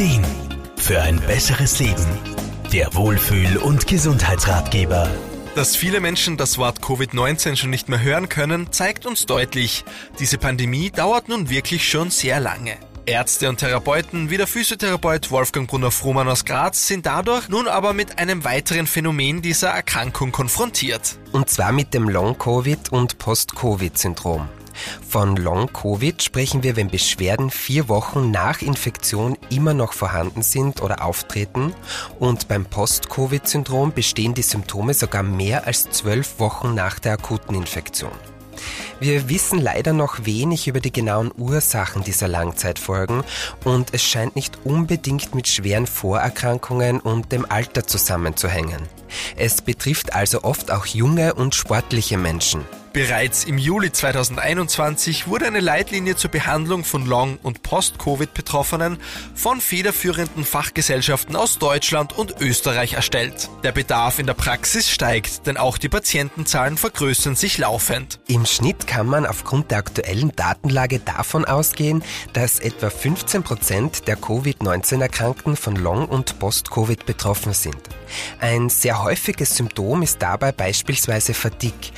Ideen 0.00 0.24
für 0.78 1.02
ein 1.02 1.20
besseres 1.20 1.78
Leben. 1.78 2.06
Der 2.72 2.94
Wohlfühl- 2.94 3.58
und 3.58 3.86
Gesundheitsratgeber. 3.86 5.10
Dass 5.54 5.76
viele 5.76 6.00
Menschen 6.00 6.38
das 6.38 6.56
Wort 6.56 6.80
Covid-19 6.80 7.56
schon 7.56 7.68
nicht 7.68 7.90
mehr 7.90 8.00
hören 8.00 8.30
können, 8.30 8.72
zeigt 8.72 9.04
uns 9.04 9.26
deutlich, 9.26 9.84
diese 10.18 10.38
Pandemie 10.38 10.90
dauert 10.90 11.28
nun 11.28 11.50
wirklich 11.50 11.86
schon 11.86 12.08
sehr 12.08 12.40
lange. 12.40 12.78
Ärzte 13.04 13.50
und 13.50 13.58
Therapeuten 13.58 14.30
wie 14.30 14.38
der 14.38 14.46
Physiotherapeut 14.46 15.30
Wolfgang 15.30 15.68
Brunner-Frumann 15.68 16.28
aus 16.28 16.46
Graz 16.46 16.86
sind 16.86 17.04
dadurch 17.04 17.50
nun 17.50 17.68
aber 17.68 17.92
mit 17.92 18.18
einem 18.18 18.42
weiteren 18.42 18.86
Phänomen 18.86 19.42
dieser 19.42 19.68
Erkrankung 19.68 20.32
konfrontiert. 20.32 21.18
Und 21.32 21.50
zwar 21.50 21.72
mit 21.72 21.92
dem 21.92 22.08
Long-Covid 22.08 22.90
und 22.90 23.18
Post-Covid-Syndrom. 23.18 24.48
Von 25.08 25.36
Long-Covid 25.36 26.22
sprechen 26.22 26.62
wir, 26.62 26.76
wenn 26.76 26.88
Beschwerden 26.88 27.50
vier 27.50 27.88
Wochen 27.88 28.30
nach 28.30 28.62
Infektion 28.62 29.36
immer 29.50 29.74
noch 29.74 29.92
vorhanden 29.92 30.42
sind 30.42 30.82
oder 30.82 31.04
auftreten 31.04 31.74
und 32.18 32.48
beim 32.48 32.64
Post-Covid-Syndrom 32.64 33.92
bestehen 33.92 34.34
die 34.34 34.42
Symptome 34.42 34.94
sogar 34.94 35.22
mehr 35.22 35.66
als 35.66 35.90
zwölf 35.90 36.38
Wochen 36.38 36.74
nach 36.74 36.98
der 36.98 37.14
akuten 37.14 37.54
Infektion. 37.54 38.12
Wir 39.00 39.30
wissen 39.30 39.58
leider 39.58 39.94
noch 39.94 40.26
wenig 40.26 40.68
über 40.68 40.80
die 40.80 40.92
genauen 40.92 41.32
Ursachen 41.36 42.04
dieser 42.04 42.28
Langzeitfolgen 42.28 43.24
und 43.64 43.94
es 43.94 44.02
scheint 44.02 44.36
nicht 44.36 44.58
unbedingt 44.64 45.34
mit 45.34 45.48
schweren 45.48 45.86
Vorerkrankungen 45.86 47.00
und 47.00 47.32
dem 47.32 47.50
Alter 47.50 47.86
zusammenzuhängen. 47.86 48.82
Es 49.36 49.62
betrifft 49.62 50.14
also 50.14 50.44
oft 50.44 50.70
auch 50.70 50.84
junge 50.84 51.32
und 51.32 51.54
sportliche 51.54 52.18
Menschen. 52.18 52.66
Bereits 52.92 53.44
im 53.44 53.56
Juli 53.56 53.92
2021 53.92 55.28
wurde 55.28 55.46
eine 55.46 55.60
Leitlinie 55.60 56.16
zur 56.16 56.32
Behandlung 56.32 56.82
von 56.82 57.06
Long- 57.06 57.38
und 57.40 57.62
Post-Covid-Betroffenen 57.62 58.98
von 59.36 59.60
federführenden 59.60 60.44
Fachgesellschaften 60.44 61.36
aus 61.36 61.58
Deutschland 61.58 62.18
und 62.18 62.40
Österreich 62.40 62.94
erstellt. 62.94 63.48
Der 63.62 63.70
Bedarf 63.70 64.18
in 64.18 64.26
der 64.26 64.34
Praxis 64.34 64.90
steigt, 64.90 65.46
denn 65.46 65.56
auch 65.56 65.78
die 65.78 65.88
Patientenzahlen 65.88 66.76
vergrößern 66.76 67.36
sich 67.36 67.58
laufend. 67.58 68.18
Im 68.26 68.44
Schnitt 68.44 68.88
kann 68.88 69.06
man 69.06 69.24
aufgrund 69.24 69.70
der 69.70 69.78
aktuellen 69.78 70.32
Datenlage 70.34 70.98
davon 70.98 71.44
ausgehen, 71.44 72.02
dass 72.32 72.58
etwa 72.58 72.90
15 72.90 73.44
Prozent 73.44 74.08
der 74.08 74.16
Covid-19-Erkrankten 74.16 75.54
von 75.54 75.76
Long- 75.76 76.08
und 76.08 76.40
Post-Covid 76.40 77.06
betroffen 77.06 77.52
sind. 77.52 77.78
Ein 78.40 78.68
sehr 78.68 79.02
häufiges 79.02 79.56
Symptom 79.56 80.02
ist 80.02 80.20
dabei 80.20 80.50
beispielsweise 80.50 81.34
Fatigue. 81.34 81.92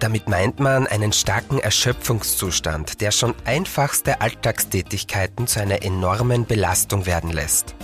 Damit 0.00 0.28
meint 0.28 0.60
man 0.60 0.86
einen 0.86 1.12
starken 1.12 1.58
Erschöpfungszustand, 1.58 3.00
der 3.00 3.10
schon 3.10 3.34
einfachste 3.44 4.20
Alltagstätigkeiten 4.20 5.48
zu 5.48 5.60
einer 5.60 5.82
enormen 5.82 6.46
Belastung 6.46 7.04
werden 7.04 7.30
lässt. 7.30 7.74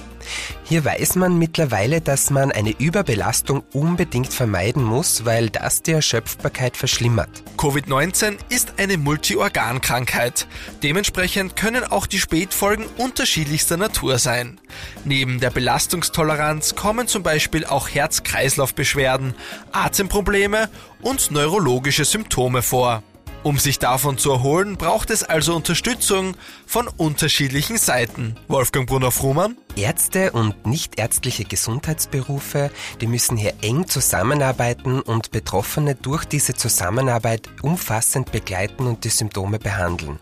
Hier 0.64 0.84
weiß 0.84 1.17
man 1.17 1.39
mittlerweile, 1.39 2.00
dass 2.00 2.30
man 2.30 2.53
eine 2.53 2.75
Überbelastung 2.78 3.64
unbedingt 3.72 4.33
vermeiden 4.33 4.83
muss, 4.83 5.25
weil 5.25 5.50
das 5.50 5.83
die 5.83 5.92
Erschöpfbarkeit 5.92 6.77
verschlimmert. 6.77 7.30
Covid-19 7.56 8.36
ist 8.48 8.75
eine 8.78 8.97
Multiorgankrankheit. 8.97 10.47
Dementsprechend 10.83 11.56
können 11.56 11.84
auch 11.84 12.06
die 12.06 12.19
Spätfolgen 12.19 12.86
unterschiedlichster 12.98 13.77
Natur 13.77 14.19
sein. 14.19 14.61
Neben 15.05 15.41
der 15.41 15.50
Belastungstoleranz 15.50 16.75
kommen 16.75 17.08
zum 17.08 17.22
Beispiel 17.22 17.64
auch 17.64 17.89
Herz-Kreislauf-Beschwerden, 17.89 19.34
Atemprobleme 19.72 20.69
und 21.02 21.30
neurologische 21.30 22.05
Symptome 22.05 22.62
vor. 22.62 23.02
Um 23.45 23.58
sich 23.58 23.78
davon 23.78 24.17
zu 24.17 24.30
erholen, 24.33 24.78
braucht 24.78 25.11
es 25.11 25.22
also 25.22 25.55
Unterstützung 25.55 26.34
von 26.67 26.89
unterschiedlichen 26.89 27.77
Seiten. 27.77 28.36
Wolfgang 28.48 28.89
Brunner-Frumann? 28.89 29.58
Ärzte 29.77 30.33
und 30.33 30.67
nichtärztliche 30.67 31.44
Gesundheitsberufe, 31.44 32.70
die 33.00 33.06
müssen 33.06 33.36
hier 33.36 33.55
eng 33.62 33.86
zusammenarbeiten 33.86 35.00
und 35.00 35.30
Betroffene 35.30 35.94
durch 35.94 36.25
diese 36.25 36.55
Zusammenarbeit 36.55 37.48
umfassend 37.62 38.33
begleiten 38.33 38.86
und 38.86 39.05
die 39.05 39.11
Symptome 39.11 39.58
behandeln. 39.58 40.18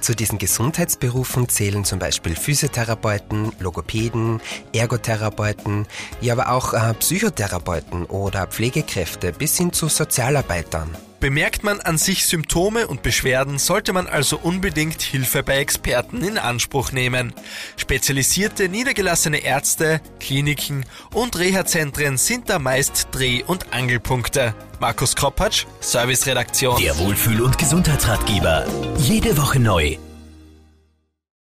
Zu 0.00 0.14
diesen 0.14 0.38
Gesundheitsberufen 0.38 1.48
zählen 1.48 1.84
zum 1.84 1.98
Beispiel 1.98 2.36
Physiotherapeuten, 2.36 3.52
Logopäden, 3.58 4.40
Ergotherapeuten, 4.72 5.86
ja 6.20 6.34
aber 6.34 6.50
auch 6.50 6.74
äh, 6.74 6.94
Psychotherapeuten 6.94 8.04
oder 8.04 8.46
Pflegekräfte 8.46 9.32
bis 9.32 9.56
hin 9.56 9.72
zu 9.72 9.88
Sozialarbeitern. 9.88 10.96
Bemerkt 11.22 11.62
man 11.62 11.80
an 11.80 11.98
sich 11.98 12.26
Symptome 12.26 12.88
und 12.88 13.04
Beschwerden, 13.04 13.60
sollte 13.60 13.92
man 13.92 14.08
also 14.08 14.36
unbedingt 14.36 15.02
Hilfe 15.02 15.44
bei 15.44 15.58
Experten 15.58 16.24
in 16.24 16.36
Anspruch 16.36 16.90
nehmen. 16.90 17.32
Spezialisierte 17.76 18.68
niedergelassene 18.92 19.38
Ärzte, 19.38 20.00
Kliniken 20.20 20.84
und 21.14 21.38
Reha-Zentren 21.38 22.18
sind 22.18 22.50
da 22.50 22.58
meist 22.58 23.08
Dreh- 23.12 23.42
und 23.42 23.72
Angelpunkte. 23.72 24.54
Markus 24.80 25.16
Kropatsch, 25.16 25.64
Serviceredaktion. 25.80 26.78
Der 26.78 26.98
Wohlfühl- 26.98 27.40
und 27.40 27.56
Gesundheitsratgeber. 27.56 28.66
Jede 28.98 29.36
Woche 29.38 29.60
neu. 29.60 29.96